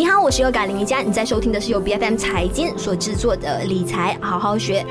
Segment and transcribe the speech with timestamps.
[0.00, 4.82] 你好，我是优感林一佳，你在收听的是由 BFM 财经所制作的理财好好学。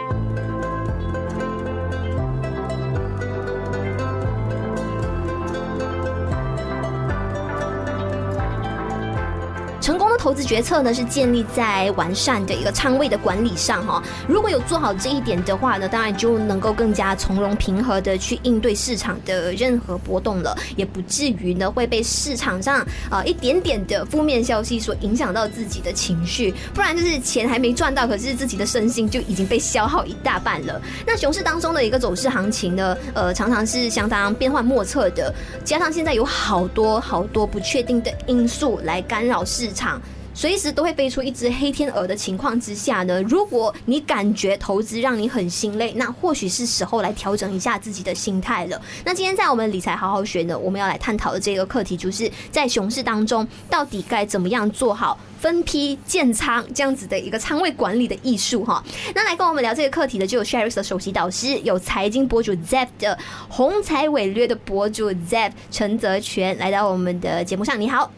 [10.30, 14.00] 投资决策呢，是建立在完善的一个仓位的管理上哈。
[14.27, 30.80] 如果有做好这一点的话呢，当然就能够更加从容平和的去应对市场的任何波动了，也不至于呢会被市场上啊一点点的负面消息所影响到自己的情绪，不然就是钱还没赚到，可是自己的身心就已经被消耗一大半了。
[31.07, 35.34] 那熊市当中的一个走势行情呢，呃，常常是相当变幻莫测的，
[35.66, 39.99] 加上现在有好多好多不确定的因素来干扰市场。
[40.39, 48.81] 随时都会飞出一只黑天鹅的情况之下呢，如果你感觉投资让你很心累，那或许是时候来调整一下自己的心态了。
[49.03, 58.81] 那今天在我们理财好好学呢，我们要来探讨的这个课题，就是在熊市当中，到底该怎么样做好分批建仓这样子的一个仓位管理的艺术哈。
[59.13, 68.09] 那来跟我们聊这个课题的，就有 Sharers 的首席导师，有财经博主 Zep 的宏财伟略的博主 Zep 陈泽权来到我们的节目上，你好。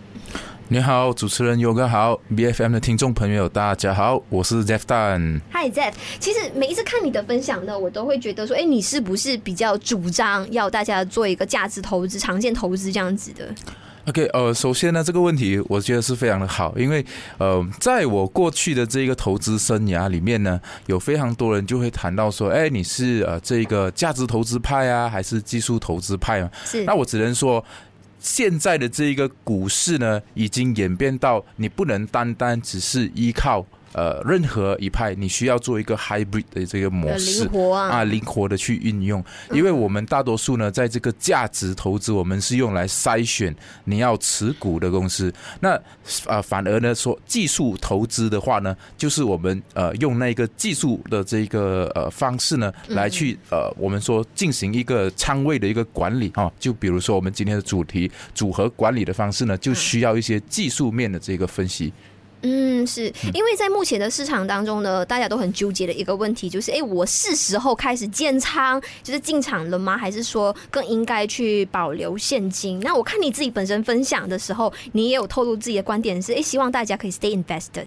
[0.72, 5.42] 你好，主持人优哥好，BFM 的听众朋友大家好，我是 Zef Dan。
[5.52, 13.54] Hi Zef，其实每一次看你的分享呢，我都会觉得说，哎、欸，你是不是比较主张要大家做一个价值投资、长线投资这样子的
[14.08, 17.06] ？OK，呃，首先呢，这个问题我觉得是非常的好，因为
[17.38, 26.50] 呃，在我过去的这个投资生涯里面呢，有非常多人就会谈到说，哎、欸，你是呃这个价值投资派啊，还是技术投资派啊？
[26.64, 27.62] 是，那我只能说。
[28.22, 33.66] 现在的这一个股市呢，已经演变到你不能单单只是依靠。
[33.94, 45.34] 呃，任何一派你需要做一个 hybrid 的这个模式啊，灵活的去运用，因为我们大多数呢，在这个价值投资，我们是用来筛选你要持股的公司。
[45.60, 45.80] 那
[46.26, 56.52] 呃，反而呢，说技术投资的话呢，就是我们呃用那个技术的这个呃方式呢，来去呃我们说进行一个仓位的一个管理啊。
[56.60, 61.92] 就比如说我们今天的主题组合管理的方式呢，就需要一些技术面的这个分析。
[61.92, 62.11] 嗯，
[62.88, 69.98] 是因为在目前的市场当中呢，大家都很纠结的一个问题就是，哎，我是时候开始建仓，就是进场了吗？
[69.98, 72.80] 还是说更应该去保留现金？
[72.82, 77.86] 那我看你自己本身分享的时候，你也有透露自己的观点是，哎，希望大家可以 stay invested。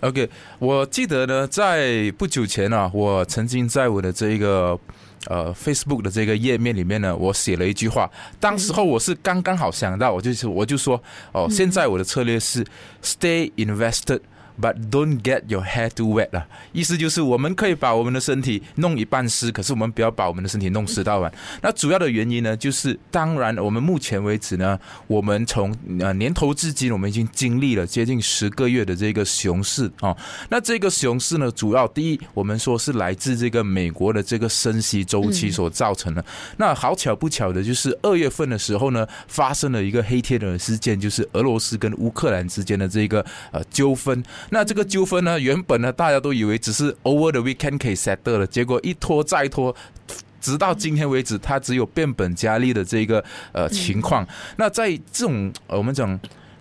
[0.00, 0.28] OK，
[0.58, 4.78] 我记得呢，在不久前啊，我曾经在我的这一个。
[5.26, 8.10] 呃，Facebook 的这个页面里面呢，我写了一句话。
[8.38, 11.02] 当时候我是刚刚好想到，我就是我就说，
[11.32, 12.64] 哦，现在我的策略是
[13.02, 14.20] Stay invested。
[14.60, 21.32] But don't get your hair too wet 了，意思就是我们可以把我们的身体弄一半湿，可是我们不要把我们的身体弄湿到完。
[21.60, 24.78] 那主要的原因呢，就是当然我们目前为止呢，
[25.08, 30.16] 我们从呃年头至今，我们已经经历了接近十个月的这个熊市啊。
[30.48, 36.24] 那这个熊市呢，主要第一，我们说是来自这个美国的这个升息周期所造成的。
[36.58, 44.22] 那好巧不巧的，就是二月份的时候呢，发生了一个黑天鹅事件，就是俄罗斯跟乌克兰之间的这个呃纠纷。
[44.50, 49.74] 那这个纠纷呢，原本呢，大家都以为只是 over the weekend 可以 settle 了，结果一拖再拖，
[50.40, 54.26] 直到今天为止，它只有变本加厉的这个呃情况。
[54.56, 56.18] 那在这种我们讲。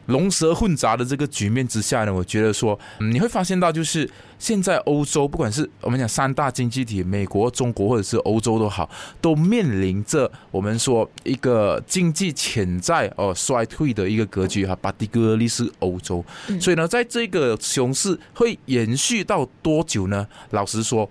[0.07, 8.89] 龙蛇混杂的这个局面之下呢，我觉得说，你会发现到就是现在欧洲，不管是我们讲三大经济体，美国、中国或者是欧洲都好，
[9.21, 16.23] 都面临着我们说一个经济潜在哦衰退的一个格局哈，particularly 是欧洲，
[16.59, 20.27] 所以呢，在这个熊市会延续到多久呢？
[20.51, 21.09] 老实说。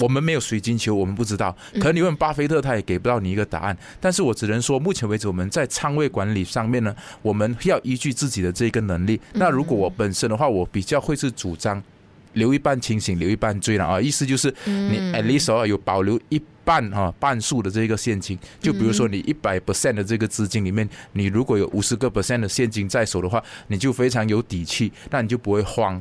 [0.00, 1.56] 我们没有水晶球，我们不知道。
[1.74, 3.76] 可能你问巴菲特，他也给不到你一个答案。
[4.00, 9.20] 但是我只能说，目前为止，我们在仓位管理上面呢，我们要依据自己的这个能力。
[9.34, 11.82] 那如果我本身的话，我比较会是主张
[12.32, 14.00] 留一半清醒，留一半醉了啊。
[14.00, 18.38] 意思就是，你 at least 有保留一半哈半数的这个现金。
[18.60, 26.00] 就比如说，你一百 percent 的这个资金里面，你如果有五十个 percent 的现金在手的话，你就非常有底气，那你就不会慌。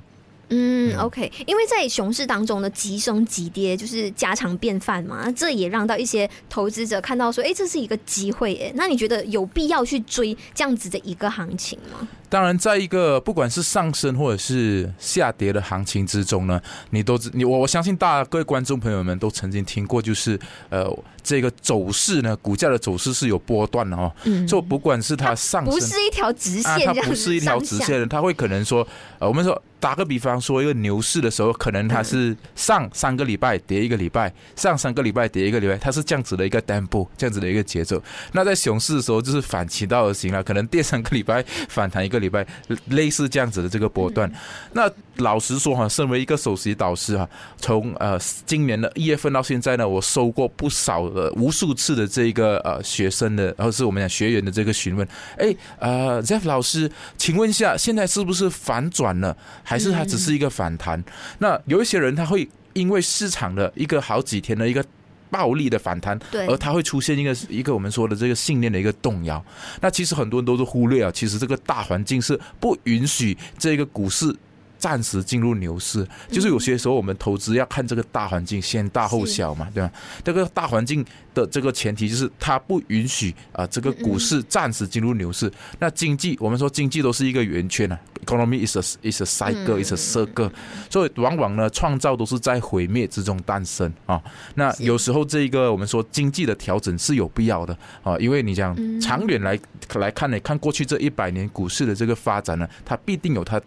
[0.50, 12.08] 嗯，OK，因为在熊市当中呢，急升急跌就是家常便饭嘛，这也让到一些投资者看到说，哎，这是一个机会，哎，那你觉得有必要去追这样子的一个行情吗？
[12.30, 16.62] 当然，在一个不管是上升或者是下跌的行情之中呢，
[16.92, 20.40] 你都你我我相信大各位观众朋友们都曾经听过，就是
[20.70, 20.88] 呃，
[21.24, 24.14] 这个走势呢，股价的走势是有波段的哦。
[24.26, 24.46] 嗯。
[24.46, 28.88] 就不管是它上升，不是一条直线，啊，它不是一条直线的，它会可能说，
[29.18, 38.02] 呃，我们说打个比方说，一个牛市的时候，可能它是上三个礼拜跌一个礼拜，上三个礼拜跌一个礼拜，它是这样子的一个 tempo，这样子的一个节奏。
[38.34, 42.19] 那在熊市的时候，就是反其道而行了，可能跌三个礼拜反弹一个。
[42.20, 42.46] 个礼拜
[42.90, 44.32] 类似这样子的这个波段。
[44.74, 47.28] 那老实说哈，身为一个首席导师哈，
[47.58, 55.08] 从呃今年的一月份到现在呢，我收过不少的无数次的这个呃学生的，然后是我们讲学员的这个询问，
[55.38, 61.04] 哎呃 Jeff 老师，请问一下，现在是不是反转了，还是它只是一个反弹？
[61.40, 64.86] 那有一些人他会因为市场的一个好几天的一个。
[65.30, 69.44] 暴力的反弹，而它会出现一个一个我们说的这个信念的一个动摇。
[69.82, 74.36] 那其实很多人都是忽略啊，其实这个大环境是不允许这个股市
[74.80, 76.08] 暂时进入牛市。
[76.32, 79.92] 就是有些时候我们投资要看这个大环境先大后小嘛，对吧？
[80.24, 85.52] 这个大环境的这个前提就是它不允许啊这个股市暂时进入牛市。
[85.78, 88.00] 那经济我们说经济都是一个圆圈啊。
[88.26, 90.52] Economy is a is a cycle, is a circle，
[90.90, 94.22] 所以往往呢，创造都是在毁灭之中诞生啊。
[94.56, 99.58] 那有时候这一个我们说经济的调整是有必要的啊，因为你讲长远来
[99.96, 103.60] 来看呢，看过去这一百年股市的这个发展呢，它必定有它。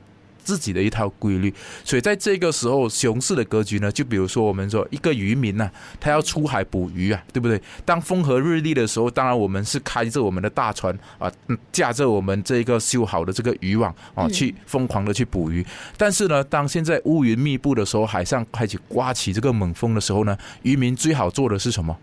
[0.44, 1.52] 自己的一套规律，
[1.84, 7.60] 所以在这个时候，熊市的格局呢，就比如说我们说一个渔民呐，他要出海捕鱼啊，对不对？
[7.84, 11.30] 当风和日丽的时候，当然我们是开着我们的大船啊，
[11.70, 15.64] 驾着我们这个修好的这个渔网啊，去疯狂的去捕鱼。
[15.96, 21.96] 但是呢，当现在乌云密布的时候，海上开始刮起这个猛风的时候呢，渔民最好做的是什么？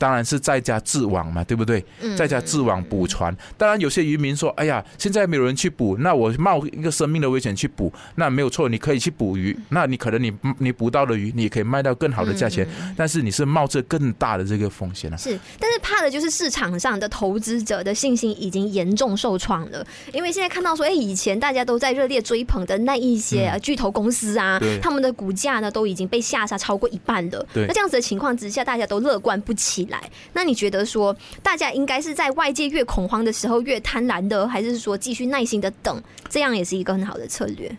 [0.00, 1.84] 当然是在家自网嘛，对不对？
[2.16, 3.36] 在家自网捕船。
[3.58, 9.54] 当然有些渔民说：“哎呀，现在没有人去捕，那我冒一个生命的危险去捕，那没有错，你可以去捕鱼。
[9.68, 12.66] 那你可能你你捕到的鱼，你也可以卖到更好的价钱。
[12.96, 15.16] 但是你是冒着更大的这个风险啊。
[15.18, 27.46] 是，但是怕的就是市场上的投资者的信心已经严重受创了，因为现在看到说，哎，以前大家都在热烈追捧的那一些巨头公司啊，他们的股价呢都已经被下杀超过一半了。
[27.52, 30.10] 对，那这样子的情况之下，大家都乐观不起来。
[30.32, 37.70] 那你觉得说，大家应该是在外界越恐慌的时候越贪婪的，还是说继续耐心的等，这样也是一个很好的策略？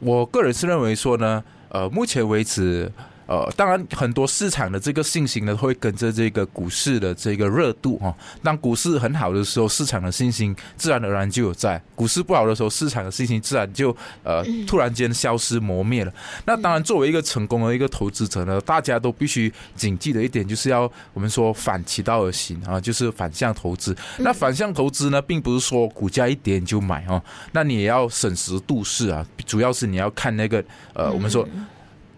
[0.00, 2.92] 我个人是认为说呢，呃，目前为止。
[3.26, 8.14] 呃，当然，很多市场的这个信心呢，会跟着这个股市的这个热度哈。
[8.42, 16.12] 当股市很好的时候，市场的信心自然而然就有在；股市不好的时候，市场的信心自然就呃突然间消失磨灭了。
[16.44, 23.96] 那当然，作为一个成功的一个投资者呢，大家都必须谨记的一点，就是要我们说反其道而行啊，就是反向投资。
[24.18, 27.22] 那反向投资呢，并不是说股价一点就买哦，
[27.52, 31.48] 那你也要审时度势啊，主要是你要看那个呃，我们说。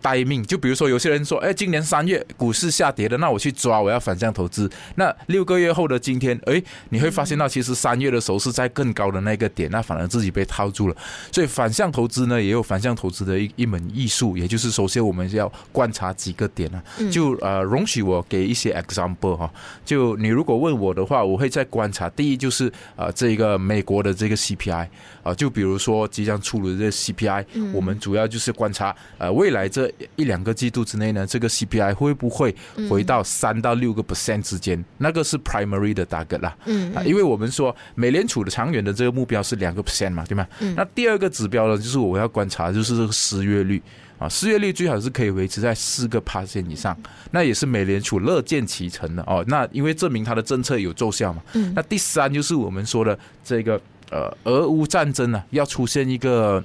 [0.05, 4.71] 待命，就比如说有些人说，哎，今年三月股市下跌了，那我去抓，我要反向投资。
[4.97, 10.97] 那六个月后的今天，哎，你会发现到其实三月的时候是在更高的那个点，那反而自己被套住了。
[11.33, 16.85] 所以反向投资呢，也有反向投资的一一门艺术，也就是首先我们要观察几个点啊。
[17.11, 19.51] 就呃，容许我给一些 example 哈。
[19.87, 22.11] 就你如果问我的话，我会再观察。
[22.11, 24.87] 第一就是呃，这个美国的这个 CPI
[25.23, 29.91] 啊，就比如说即将出炉的这 CPI，我们主要就是观察呃未来这。
[30.17, 32.55] 一两个季度之内呢，这个 CPI 会不会
[32.89, 34.79] 回到三到六个 percent 之间？
[34.79, 36.57] 嗯、那个是 primary 的 target 啦。
[36.67, 40.47] 嗯，嗯，因为我们说美联储的长远的这个目标是两个 percent 嘛，对吗？
[40.61, 40.75] 嗯。
[40.77, 43.83] 那第二个指标呢，就是我要观察，就是这个失业率
[44.19, 46.97] 啊，失业率最好是可以维持在四个 percent 以上，
[47.31, 49.45] 那也是美联储乐见其成的哦。
[49.49, 51.43] 那因为证明它的政策有奏效嘛。
[51.55, 51.73] 嗯。
[51.75, 53.81] 那第三就是我们说的这个
[54.11, 56.63] 呃，俄乌战争呢，要出现一个。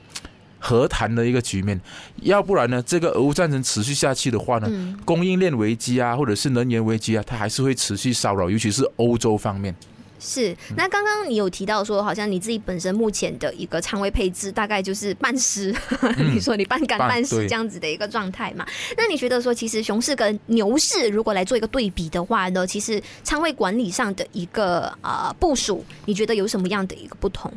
[0.60, 1.80] 和谈的一个局面，
[2.22, 9.74] 要不然呢，这个俄乌战争持续下去的话呢，供应链危机啊，或者是能源危机啊，它还是会持续骚扰，尤其是欧洲方面。
[10.22, 18.68] 是，那刚刚你有提到说，好像你自己本身目前的一个仓位配置大概就是半湿，嗯、 你说你半干半湿这样子的一个状态嘛？
[18.98, 27.50] 那你觉得说，其实熊市跟牛市如果来做一个对比的话呢，其实仓位管理上的一个呃部署，你觉得有什么样的一个不同？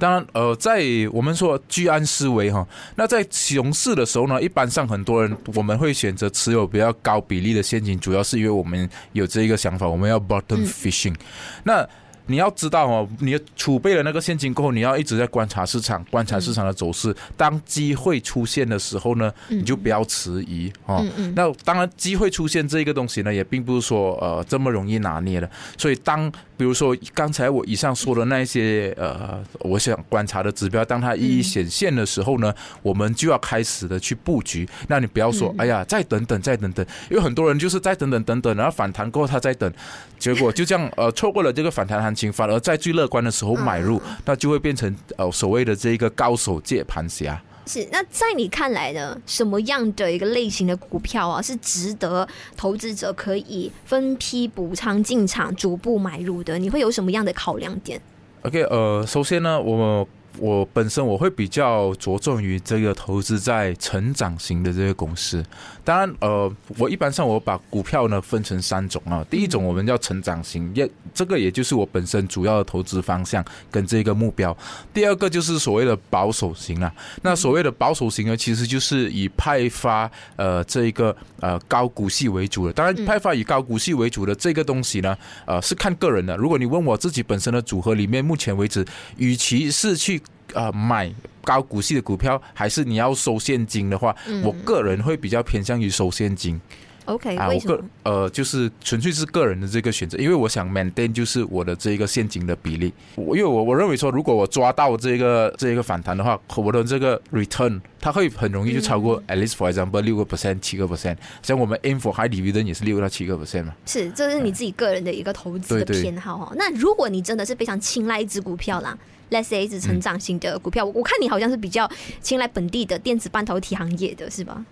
[0.00, 2.66] 当然，呃，在我们说居安思危哈，
[2.96, 11.14] 那在熊市的时候呢，一般上很多人我们会选择持有比较高比例的现金，主要是因为我们有这一个想法，我们要 bottom fishing，
[11.62, 11.88] 那。
[12.30, 17.14] 你要知道哦，你储备了那个现金过后，你要一直在观察市场，观察市场的走势。
[17.36, 21.04] 当机会出现的时候呢，你就不要迟疑哦。
[21.34, 25.50] 那当然，机会出现这个东西呢，也并不是说呃这么容易拿捏的。
[25.76, 34.68] 所以当比如说刚才我以上说的那些呃，我想观察的指标，当它一一显现的时候呢，我们就要开始的去布局。
[34.86, 39.72] 那你不要说，哎呀，再等等，再等等，因为很多人就是再等等等等，然后反弹过后他再等，
[40.20, 42.32] 结果就这样呃错过了这个反弹行情。
[42.32, 47.42] 反而在最乐观的时候买入，那就会变成呃所谓的这个高手接盘侠。
[47.66, 56.58] 是，那在你看来呢，什么样的一个类型的股票啊，是值得投资者可以分批补仓进场、逐步买入的？
[56.58, 58.00] 你会有什么样的考量点
[58.42, 60.06] ？OK，呃，首先呢，我
[60.38, 65.44] 我本身我会比较着重于这个投资在成长型的这个公司。
[65.82, 69.24] 当然，呃，我一般上我把股票呢分成三种啊。
[69.28, 74.56] 第一种我们叫成长型，也这个也就是我本身主要的投资方向跟这个目标。
[74.94, 76.92] 第二个就是所谓的保守型啊。
[77.22, 82.72] 那所谓的保守型呢，其实就是以派发呃这一个呃高股息为主的。
[82.72, 86.36] 当然，派发以高股息为主的这个东西呢，呃是看个人的。
[86.36, 90.19] 如果你问我自己本身的组合里面，目前为止，与其是去
[90.54, 96.60] 呃，买高股息的股票，还是你要收现金的话，嗯、我个人会比较偏向于收现金。
[97.06, 102.92] OK，啊，我个呃，就是纯粹是个人的这个选择，因为我想 maintain 就是我的这个现金的比例。
[103.16, 113.34] 我因为我我认为说，如果我抓到这个这个反弹的话，我的这个 return 它会很容易就超过 at least for example 六个 percent 七个 percent，像我们 aim for high dividend 也是六到七个
[113.34, 113.74] percent 嘛。
[113.86, 116.52] 是，这是你自己个人的一个投资的偏好哈。
[116.54, 118.96] 那如果你真的是非常青睐一只股票啦。
[119.30, 121.88] Let's say 是成长型的股票，我看你好像是比较
[122.20, 124.64] 青睐本地的电子半导体行业的，是吧？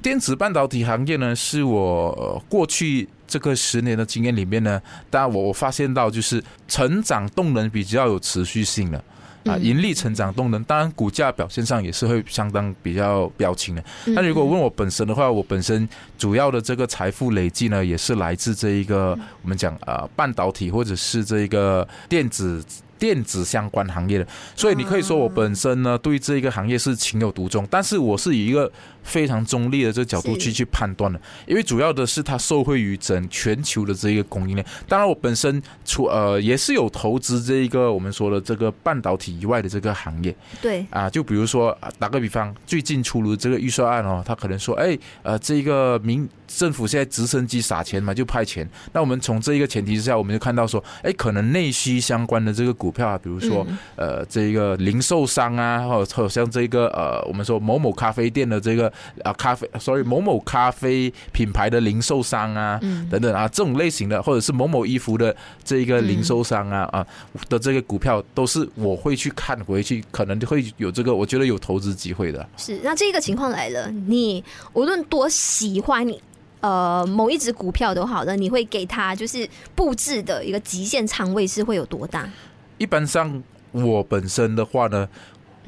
[0.00, 4.80] 电子半导体行业呢，是我过去这个十年的经验里面呢，
[5.10, 9.02] 当然我我发现到就是成长动能比较有持续性的
[9.46, 13.82] 啊，盈利成长动能，当然股价表现上也是会相当比较标清的。
[14.06, 22.62] 那如果问我本身的话，我本身主要的这个财富累计呢，也是来自这一个我们讲啊半导体或者是这一个电子。
[22.98, 28.70] 电子相关行业的，所以你可以说我本身呢对这一个行业是情有独钟，但是我是以一个
[29.02, 34.66] 非常中立的这个角度去去判断的，因为主要的是它受惠于整全球的这一个供应链。
[34.88, 40.34] 当然，我本身除呃也是有投资这一个我们说的这个半导体以外的这个行业。
[40.62, 48.68] 对啊，就比如说打个比方，最近出炉这个预算案哦，他可能说，哎呃这个民政府现在直升机撒钱嘛，就派钱。
[48.92, 58.92] 那我们从这一个前提之下，我们就看到说，哎可能内需相关的这个股票啊，比如说呃这一个零售商啊，或者像这个呃我们说某某咖啡店的这个。
[59.22, 67.06] 啊，咖啡，sorry，某某咖啡品牌的零售商啊，嗯、等等啊，这种类型的，或者是某某衣服的这一个零售商啊，嗯、啊
[67.48, 72.46] 的这个股票，都是我会去看回去，可能会有这个，我觉得有投资机会的。
[72.58, 76.20] 是，那这个情况来了，你无论多喜欢你
[76.60, 82.28] 呃某一只股票都好的，你会给他就是布置的一个极限仓位是会有多大？
[82.78, 85.08] 一般上我本身的话呢。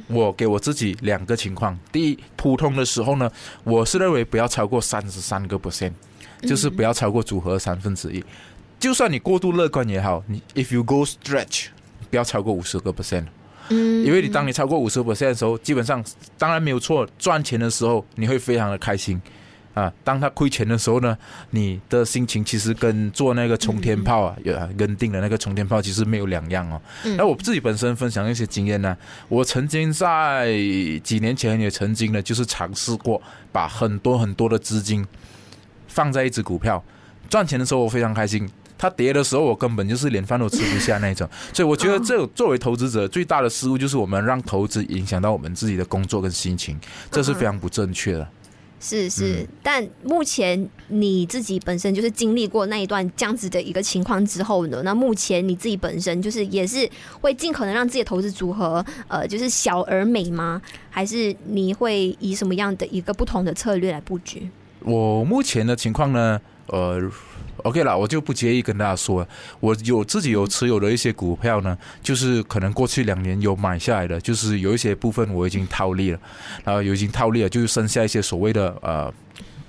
[0.09, 3.29] 我给我自己两个情况，第一，普通的时候呢，
[3.65, 5.91] 我是认为不要超过三十三个 percent，
[6.43, 8.23] 就是不要超过组合三分之一。
[8.79, 11.69] 就算你过度乐观也好，你 if you go stretch，
[12.11, 13.25] 不要超过五十个 percent。
[13.71, 16.05] 嗯，因为你当你超过五十个 percent 的时候，基本上
[16.37, 19.21] 当然没有错，赚钱的时候你会非常的开心。
[19.77, 21.15] 啊，当他亏钱的时候呢，
[21.51, 26.81] 你的心情其实跟做那个冲天炮啊，有跟定的那个冲天炮其实没有两样哦。
[27.19, 28.97] 那我自己本身分享一些经验呢，
[29.29, 30.51] 我曾经在
[31.05, 33.21] 几年前也曾经呢，就是尝试过
[33.53, 35.07] 把很多很多的资金
[35.89, 36.83] 放在一只股票，
[37.29, 41.29] 赚钱的时候我非常开心，它跌的时候我根本就是连饭都吃不下那种。
[41.53, 46.81] 所以我觉得这作为投资者最大的失误就是我们让投资影响到我们自己的工作跟心情，
[47.11, 48.27] 这是非常不正确的。
[48.79, 56.89] 是是，嗯、但目前你自己本身就是经历过那一段这样子的一个情况之后呢，那目前你自己本身就是也是
[57.21, 60.61] 会尽可能让自己的投资组合，呃，就是小而美吗？
[60.91, 64.49] 还是你会以什么样的一个不同的策略来布局？
[64.81, 67.11] 我目前的情况呢，呃。
[67.65, 69.27] OK 了，我就不介意跟大家说，
[69.61, 76.19] 我有自己有持有的一些股票呢，就是可能过去两年有买下来的，就是有一些部分我已经套利了，
[76.65, 79.13] 然后有已经套利了，就剩下一些所谓的呃。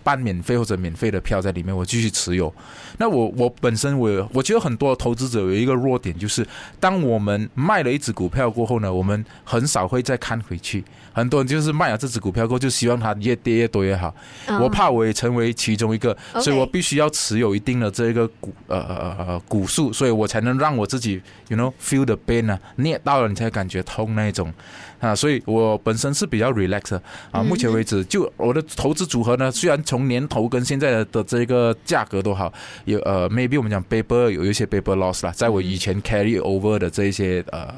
[0.07, 2.53] 半免费或者免费的票在里面，我继续持有。
[2.97, 6.47] 那我我本身我我觉得很多投资者有一个弱点，就是
[6.79, 10.81] 当我们卖了一只股票过后呢，我们很少会再看回去。
[11.11, 14.15] 很多人就是卖了这只股票过后，就希望它越跌越多越好。
[14.61, 24.53] 我怕我也成为其中一个，所以我必须要持有一定的这个股呃呃呃股数，所以我才能让我自己 you know feel the pain 啊，捏到了你才感觉痛那种。
[24.99, 27.01] 啊，所以我本身是比较 relax 的
[27.31, 27.43] 啊。
[27.43, 32.51] 目前为止，就我的投资组合呢，虽然从年头跟现在的的这个价格都好，
[32.85, 37.73] 有呃，maybe 我们讲 paper 有一些 paper loss 啦，在我以前 carry over 的这一些呃。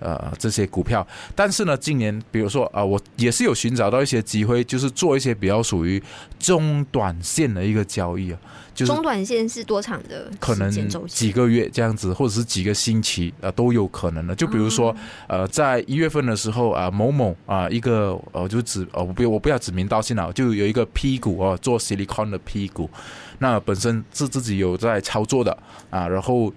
[0.00, 6.02] 呃，这些股票，但是呢，今年比如说啊、呃，我也是有寻找到一些机会，就是做一些比较属于
[6.38, 8.38] 中短线的一个交易啊。
[8.74, 10.30] 就是中短线是多长的？
[10.38, 10.70] 可能
[11.08, 14.32] 几个月这样子，或者是几个星期啊、呃，都有可能的。
[14.36, 14.94] 就比如说，
[15.26, 22.88] 呃，在一月份的时候啊、呃，某某啊、呃，一个呃，就指呃，我不我不要指名道姓了，就有一个 P 股哦、呃，做 Silicon 的 P 股，
[23.40, 25.58] 那本身是自己有在操作的
[25.90, 26.52] 啊，然后。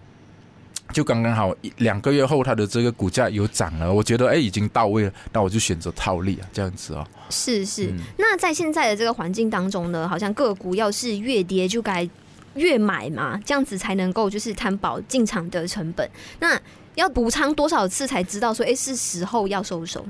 [0.92, 7.08] 就刚刚好一两个月后，它的这个股价有涨了，我觉得哎已经到位了，那我就选择套利啊，这样子哦。
[7.30, 12.08] 是是，嗯、那在现在的这个环境当中呢，好像个股要是越跌就该
[12.56, 16.10] 越买嘛，这样子才能够就是摊薄进场的成本。
[16.40, 16.60] 那
[16.96, 20.06] 要补仓多少次才知道说，哎，是时候要收手？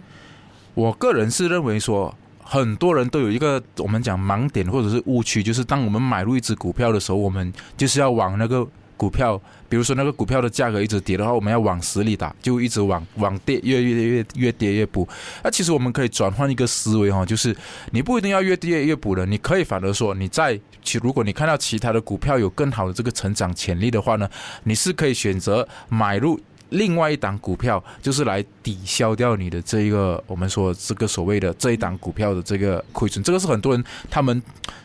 [0.74, 8.68] 我个人是认为说，很多人都有一个我们讲盲点或者是误区，就是当我们买入一只股票的时候，我们就是要往那个。
[9.02, 15.10] 股票，比如说那个股票的价格一直跌的话，我们要往死里打，就一直往往跌，越越越越跌越补。
[15.44, 17.56] 那其实我们可以转换一个思维哈，就是
[17.90, 24.30] 你不一定要越跌越补的，你可以反而说，你在其如果你看到其他的股票有更好的这个成长潜力的话呢，
[24.66, 26.40] 你是可以选择买入。
[26.72, 34.42] 另外一档股票就是来抵消掉你的这一个，我们说这个所谓的这一档股票的这个亏损，这个是很多人他们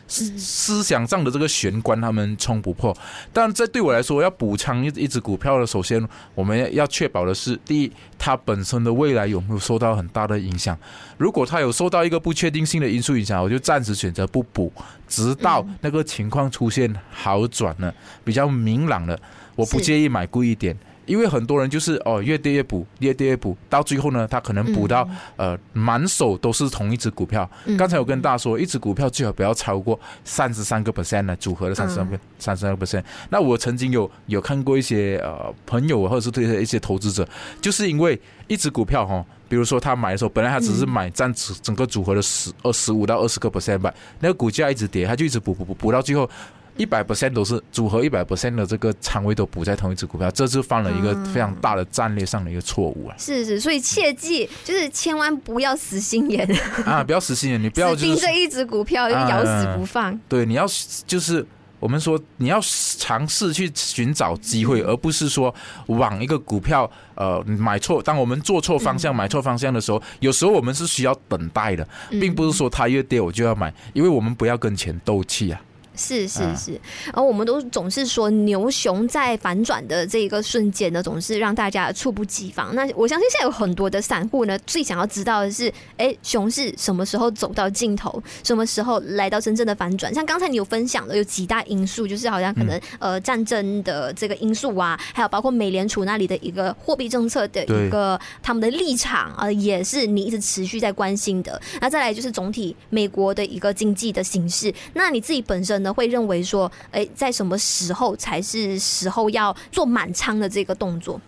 [0.07, 2.95] 思思想上的这个玄关，他们冲不破。
[3.31, 10.77] 但这对我来说，要补仓一一只股票的，首先我们要确保的是，第一，它本身的未来有没有受到很大的影响。
[11.17, 14.71] 如果它有受到一个不确定性的因素影响，我就暂时选择不补，
[15.07, 17.93] 直到那个情况出现好转了，
[18.25, 19.17] 比较明朗了，
[19.55, 20.77] 我不介意买贵一点。
[21.07, 27.49] 因为很多人就是哦，越跌越补，越跌越补，到最后呢，他可能补到呃满手都是同一只股票。
[27.77, 33.03] 刚才我跟大家说，一只股票最好不要超过三十三个 percent 的组合的三十三个三十三个 percent。
[33.29, 37.27] 那我曾经有有看过一些呃朋友或者是对一些投资者，
[37.61, 46.29] 就是因为一只股票哈，比如说他买的时候，本来他只是买占整整个组合的十二十五到二十个 percent 吧，那个股价一直跌，他就一直补补补补到最后。
[46.77, 53.15] 一百 percent 都是组合，一百 percent 的这个仓位都补在同一只股票，这是犯了一个非常大的战略上的一个错误啊！
[53.17, 56.47] 是是，所以切记就是千万不要死心眼
[56.85, 57.03] 啊！
[57.03, 60.13] 不要死心眼，你不要盯着一只股票就咬死不放。
[60.13, 60.65] 啊、对，你要
[61.07, 61.45] 就是
[61.79, 62.59] 我们说你要
[62.97, 65.53] 尝试去寻找机会，而不是说
[65.87, 68.01] 往一个股票呃买错。
[68.01, 75.59] 当我们做错方向、买错方向的时候，有时候我们是需要等待的，并不是说它越跌我就要买，因为我们不要跟钱斗气啊。
[75.97, 76.79] 是是是，
[77.11, 82.75] 而我们都总是说牛熊在反转的这一个瞬间呢，总是让大家猝不及防。
[82.75, 90.13] 那我相信现在有很多的散户呢，最想要知道的是，哎，熊市什么时候走到尽头，什么时候来到真正的反转？
[90.13, 101.59] 像刚才你有分享的，有几大因素，就是好像可能呃战争的这个因素啊，还有包括美联储那里的一个货币政策的一个他们的立场啊，也是你一直持续在关心的。
[101.81, 105.86] 那再来就是总体美国的一个经济的形势，那你自己本身呢？
[105.93, 111.19] 会认为说，哎，在什么时候才是时候要做满仓的这个动作？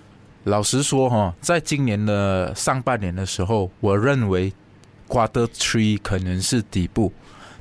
[0.46, 4.54] 老实说哈，在今年的上半年的时候，我认为
[5.08, 7.12] Quarter Three 可能是底部，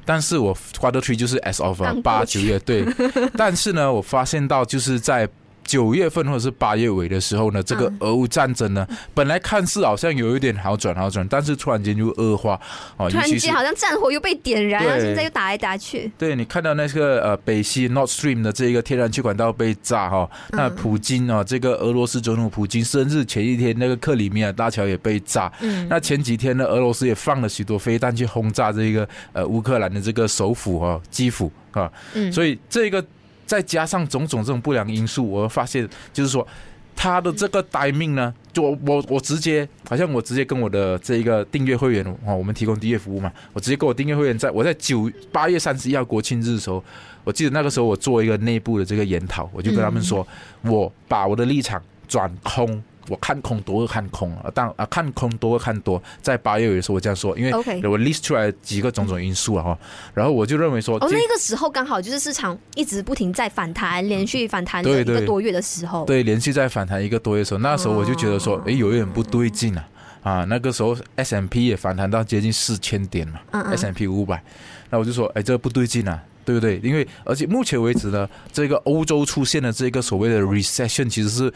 [0.04, 2.84] 但是我 Quarter Three 就是 as of 八九月对，
[3.36, 5.28] 但是呢，我发现到就是在。
[5.68, 12.58] 九月份或者是八月尾的时候呢，这个俄乌战争呢，本来看似好像有一点好转好转，但是突然间就恶化
[12.96, 16.10] 哦，突然间好像战火又被点燃，然后现在又打来打去。
[16.16, 25.52] 对，你看到那个呃北溪 Nord Stream 的这个天然气管道被炸哈，那普京啊，这个俄罗斯总统普京生日前一天，那个克里米亚大桥也被炸。
[25.60, 33.04] 嗯，那前几天呢，俄罗斯也放了许多飞弹去轰炸这个呃乌克兰的这个首府哈基辅啊，嗯，所以这个。
[33.48, 36.46] 再加上种种这种不良因素，我发现就是说，
[36.94, 46.84] 他的这个 timing 呢，就我我我直接好像我直接跟我的这一个订阅会员哦，我们提供订阅服务嘛，我直接跟我订阅会员在我在九八月三十一号国庆日的时候，
[47.24, 50.26] 我记得那个时候我做一个内部的这个研讨，我就跟他们说，
[50.62, 52.82] 我把我的立场转空。
[53.08, 59.78] 我看空多看空啊，当啊看空多看多，在八月尾的时候我这样说，因为我 list 出来几个种种因素啊哈，
[60.14, 69.88] 然后我就认为说，哦，那个时候刚好就是市场一直不停在反弹，连续反弹一个多月的时候，对，连续在反弹一个多月的时候，那时候我就觉得说，哎，有一点不对劲啊，
[70.22, 74.42] 啊，那个时候 S M P 也反弹到接近四千点嘛，S M P 五百，
[74.90, 76.78] 那我就说，哎，这不对劲啊，对不对？
[76.82, 81.52] 因为而且目前为止呢，这个欧洲出现的这个所谓的 recession 其实是。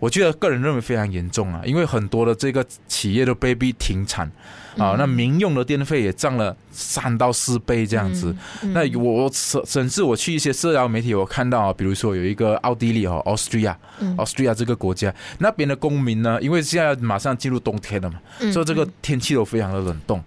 [0.00, 4.26] 我觉得个人认为非常严重啊，因为很多的这个企业都被逼停产
[4.76, 8.34] 啊，那民用的电费也涨了三到四倍这样子。
[8.72, 18.18] 那我我甚至我去一些社交媒体，我看到啊，比如说有一个奥地利哦，Austria，Austria 这个国家那边的公民呢，因为现在马上进入冬天了嘛，
[18.50, 20.18] 所以这个天气都非常的冷冻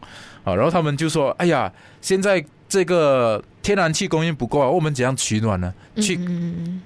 [0.44, 5.72] 啊，然后他们就说：“哎呀，现在。”这个天然气供应不够啊，我们怎样取暖呢？
[5.98, 6.18] 去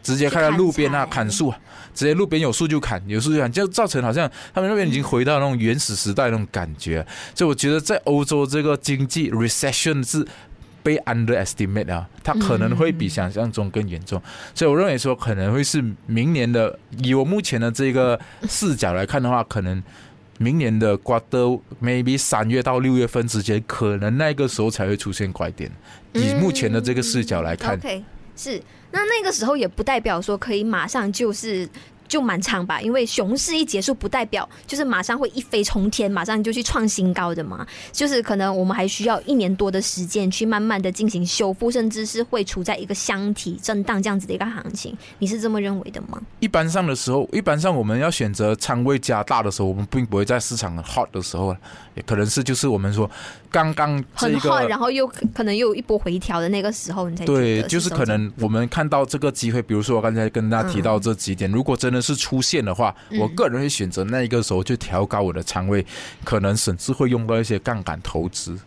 [0.04, 1.58] 直接开在路边啊，砍树啊，
[1.96, 7.08] 直接路边有树就砍，有树就砍，就造成好像他们那边已经回到那种原始时代那种感觉。
[7.34, 10.28] 所以我觉得在欧洲这个经济 recession 是。
[10.84, 14.22] 被 underestimate 啊，它可能会比想象中更严重。
[14.56, 19.84] 所以我认为说，可能会是明年的，以我目前的这个视角来看的话，可能
[20.38, 25.72] 明年的 quarter maybe 三月到六月份之间，可能那个时候才会出现拐点。
[26.14, 27.80] 以目前的这个视角来看
[28.36, 31.68] 是那那个时候也不代表说可以马上就是。
[32.08, 37.66] 就蛮长吧，因为熊市一结束，不代表就是马上会一飞冲天，马上就去创新高的嘛。
[37.92, 44.98] 就是可能我们还需要一年多的时间去慢慢的进行修复，甚至是会处在一个箱体震荡这样子的一个行情。
[45.20, 46.22] 你是这么认为的吗？
[46.40, 51.54] 一般上的时候，一般上我们要选择仓位加大的时候，我们并不会在市场很 hot 的时候，
[51.96, 53.10] 也可能是就是我们说
[53.52, 61.97] 刚刚这个很 hot，然后又可能又有一波回调的那个时候，你才对，就是可能我们看到这个机会，比如说我刚才跟大家提到这几点，嗯、如果真的。
[62.02, 65.86] 是出现的话，我个人会选择那一个时候去调高我的仓位，
[66.24, 68.58] 可能甚至会用到一些杠杆投资。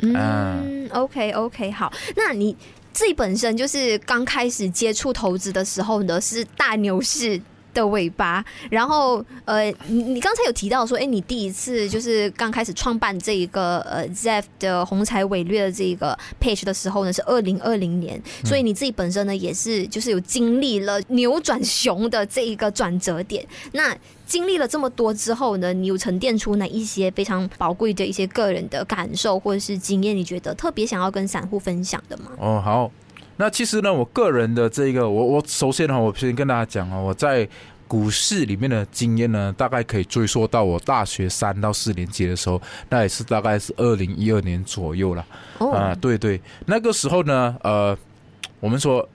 [0.00, 2.56] 嗯，OK OK，好，那你
[2.92, 7.40] 自己本身就是刚开始接触投资的时候呢，是大牛市
[7.74, 23.44] 的尾巴，然后呃，你你刚才有提到说，哎，你第一次就是刚开始创办这一个呃 Zeff 的红财伟略的这个 page 的时候呢，是二零二零年，所以你自己本身呢也是就是有经历了扭转熊的这一个转折点。
[23.72, 23.94] 那
[24.26, 30.16] 经历了这么多之后呢，你有沉淀出哪一些非常宝贵的一些个人的感受或者是经验？
[30.16, 32.30] 你觉得特别想要跟散户分享的吗？
[32.38, 32.90] 哦，好。
[33.36, 37.48] 那其实呢，我个人的这个，我我首先呢，我先跟大家讲啊，我在
[37.88, 45.22] 股市里面的经验呢，大概可以追溯到我大学三到四年级的时候，那也是大概是二零一二年左右了。
[45.22, 45.74] 啊、oh.
[45.74, 47.96] 呃，对对，那个时候呢，呃，
[48.60, 49.06] 我们说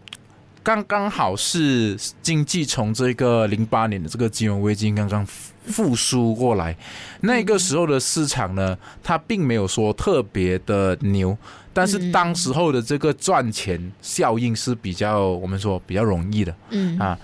[0.62, 5.26] 刚刚好是经济从这个零八年的这个金融危机刚刚
[5.66, 6.76] 复苏过来，
[7.22, 11.38] 那个时候的市场呢，它并没有说特别的牛。
[11.72, 17.18] 但是当时候的这个赚钱效应是比较，我们说比较容易的，嗯啊，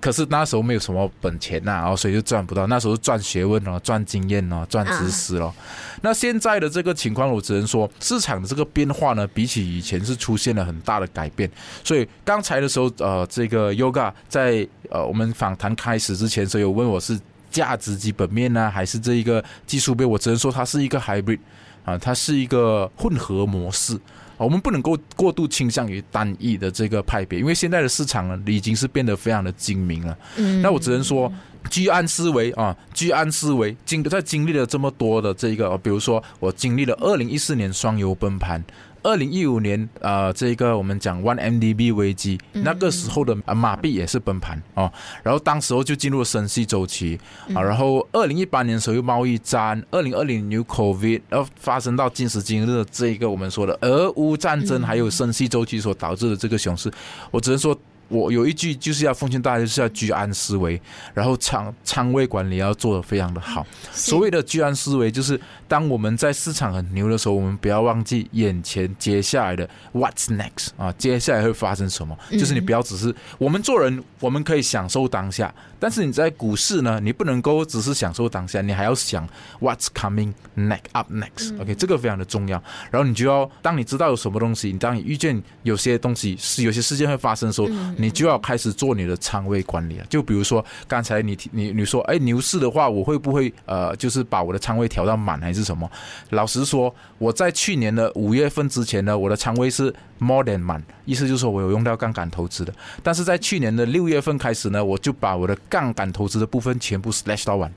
[0.00, 2.66] 可是那时候没有什么本钱呐，然后所以就赚不到。
[2.68, 5.52] 那时候赚学问哦，赚经验哦，赚知识哦。
[6.00, 11.50] 那现在的这个情况，我只能说市场的这个变化呢，比起以前是出现了很大的改变。
[11.82, 17.18] 所以刚才的时候，呃，这个 Yoga 在呃我们访谈开始之前，所以有问我是
[17.50, 20.08] 价值基本面呢，还是这一个技术面？
[20.08, 21.40] 我只能说它是一个 hybrid。
[21.88, 23.98] 啊，它是一个混合模式，
[24.36, 30.18] 我们不能够过度倾向于单一的这个派别，因为现在的市场呢，已经是变得非常的精明了。
[30.36, 31.32] 嗯，那我只能说，
[31.70, 33.74] 居安思危啊，居安思危。
[33.86, 38.62] 经在经历了这么多的这个，比如说我经历了二零一四年双油崩盘。
[39.08, 44.92] 二零一五年，呃，这个我们讲 One MDB 危机，那个时候的马币也是崩盘哦，
[45.22, 47.18] 然后当时候就进入了升息周期
[47.54, 56.92] 啊，然后二零一八年的时候又贸易战，二零二零年 New COVID，然后发生到今时今日的这个我们说的俄乌战争，还有升息周期所导致的这个熊市，
[57.30, 57.74] 我只能说。
[58.08, 60.80] 我有一句就是要奉劝大家，就是要居安思危，
[61.14, 63.66] 然后仓仓位管理要做得非常的好。
[63.92, 72.16] 所谓的居安思危，就是当我们在市场很牛的时候，我们不要忘记眼前接下来的 What's next 啊，接下来会发生什么？
[72.30, 79.28] 就是你不要只是我们做人，我们可以享受当下，但是你在股市呢，你不能够只是享受当下，你还要想
[79.60, 81.60] What's coming next up next。
[81.60, 82.62] OK，这个非常的重要。
[82.90, 87.68] 然后你就要当你知道有什么东西，你当你遇见有些东西是有些事件会发生的时候。
[87.96, 90.06] 你就要开始做你的仓位管理了。
[90.08, 95.90] 就比如说刚才你你你说，哎，牛市的话，我会不会呃，就是把我的仓位调到满还是什么？
[96.30, 102.72] 老实说，我在去年的五月份之前呢，我的仓位是 more than 满，意思就是说我有用到杠杆投资的。
[103.02, 107.72] 但是在去年的六月份开始呢，我就把我的杠杆投资的部分全部 slash 到完，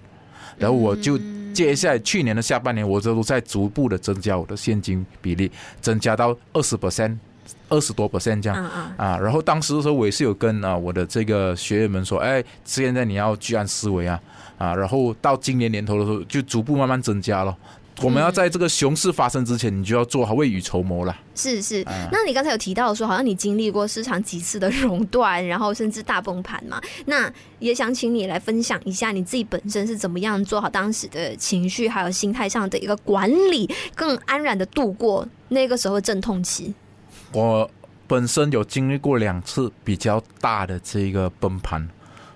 [0.57, 1.19] 然后我就
[1.53, 5.51] 接下来去年的下半年，我都在逐步的增加我的现金比例，
[5.81, 7.17] 增加到二十 percent。
[7.67, 8.63] 二十多 percent 这样
[8.97, 14.19] 啊，然后当时的时候我也是有跟啊我的这个学员们说，哎，现在你要居安思危啊
[14.57, 17.57] 啊，然后到今年年头的时候就逐步慢慢增加了。
[18.03, 21.15] 我们要在这个熊市发生之前，你就要做好未雨绸缪了。
[21.35, 26.81] 是是，那你刚才有提到说，好像你经历过市场几次的熔断，然后甚至大崩盘嘛？
[27.05, 36.73] 那也想请你来分享一下你自己本身是怎么样做好当时的情绪还有心态上的一个管理，更安然的度过那个时候的阵痛期。
[37.31, 37.69] 我
[38.07, 41.87] 本身有经历过两次比较大的这个崩盘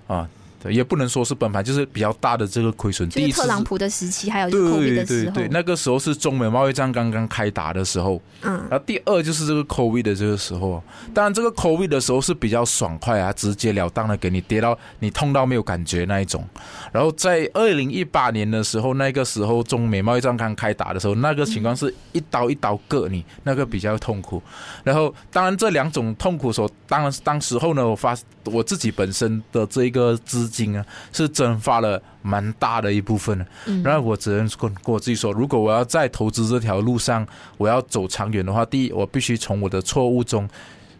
[0.07, 0.29] 啊，
[0.65, 3.07] 对，也不能说是崩盘，就是比较大的这个亏损。
[3.09, 8.19] 第一次特朗普的时期，还有 COVID 的时候，对对对，那个时候是中美贸易战刚刚开打的时候。
[8.41, 10.81] 嗯，然后第二就是这个 COVID 的这个时候。
[11.13, 16.43] 当然，这个 COVID 的时候是比较爽快啊，直截了当的给你跌到你痛到没有感觉那一种。
[16.91, 24.41] 然后在二零一八年的时候，那个时候中美贸易战刚开打的时候，那个情况是一刀一刀割你，那个比较痛苦。
[24.83, 33.45] 然后，当然这两种痛苦所，当然当时候呢，我发我自己本身的这一个资金啊，是蒸发了蛮大的一部分。
[33.65, 40.47] 嗯，然后我只能跟跟我自己说，如果我要在投资这条路上，我要走长远的话，第一，我必须从我的错误中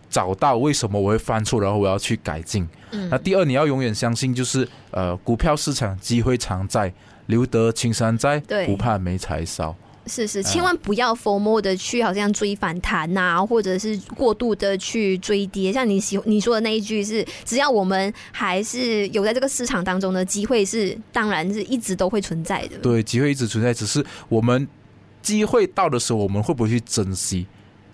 [0.09, 2.67] 找到为什么我会犯错，然后我要去改进。
[2.91, 6.93] 嗯，那第二，你要永远相信，就是呃，股票市场机会常在，
[7.27, 9.75] 留得青山在，不怕没柴烧。
[10.07, 15.73] 是是，千万不要 FOMO 的去好像追反弹呐、啊，或者是过度的去追跌。
[15.73, 22.77] 像你喜你说的那一句是，只要我们还是有在这个市场当中的机会，是当然是一直都会存在的。
[22.77, 24.67] 对，机会一直存在，只是我们
[25.23, 27.47] 机会到的时候，我们会不会去珍惜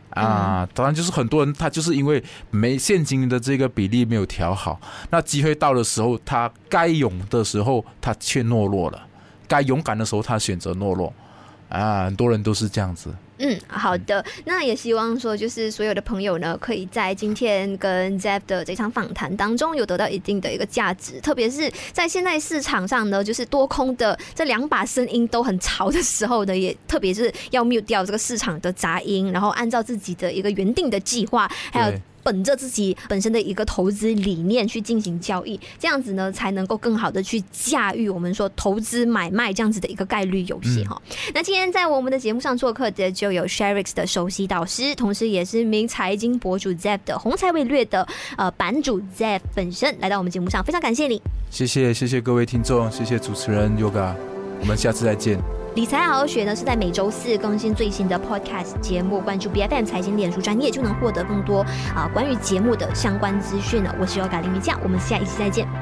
[0.09, 0.67] 啊？
[0.73, 9.01] 当然，就是很多人他就是因为没现金的这个比例没有调好，那机会到的时候，他该勇的时候他却懦弱了，
[9.47, 11.13] 该勇敢的时候他选择懦弱。
[11.71, 13.09] 啊，很多人都是这样子。
[13.43, 21.19] 嗯，好的，那也希望说，就是所有的朋友呢，可以在今天跟 Zeff 的这场访谈当中，有得到一定的一个价值。
[21.21, 31.97] 特别是在现在市场上呢，就是多空的这两把声音都很吵的时候呢，也特别是要 mute 掉这个市场的杂音，然后按照自己的一个原定的计划，还有。
[32.23, 41.01] 本着自己本身的一个投资理念去进行交易，这样子呢，才能够更好的去驾驭我们说投资买卖这样子的一个概率游戏哈。
[41.33, 48.07] 那今天在我们的节目上做客的就有 Sherix 的首席导师，同时也是名财经博主 Zeff 的红财伟略的
[48.37, 51.21] 呃版主 Zeff 本身来到我们节目上，非常感谢你。
[51.49, 54.13] 谢谢谢谢各位听众，谢谢主持人 Yoga，
[54.59, 55.60] 我们下次再见。
[55.73, 59.21] 理财好好学呢，是在每周四更新最新的 Podcast 节目。
[59.21, 61.61] 关注 BFM 财经脸书专业，就能获得更多
[61.95, 63.95] 啊关于节目的相关资讯了。
[63.97, 65.80] 我是 Yoga 林瑜酱，我们下一期再见。